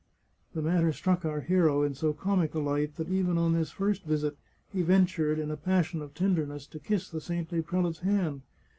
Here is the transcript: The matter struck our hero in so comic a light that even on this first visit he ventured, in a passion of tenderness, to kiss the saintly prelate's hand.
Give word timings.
The 0.55 0.63
matter 0.63 0.91
struck 0.91 1.25
our 1.25 1.41
hero 1.41 1.83
in 1.83 1.93
so 1.93 2.11
comic 2.11 2.55
a 2.55 2.59
light 2.59 2.95
that 2.95 3.07
even 3.11 3.37
on 3.37 3.53
this 3.53 3.69
first 3.69 4.03
visit 4.03 4.35
he 4.73 4.81
ventured, 4.81 5.37
in 5.37 5.51
a 5.51 5.57
passion 5.57 6.01
of 6.01 6.15
tenderness, 6.15 6.65
to 6.69 6.79
kiss 6.79 7.07
the 7.07 7.21
saintly 7.21 7.61
prelate's 7.61 7.99
hand. 7.99 8.41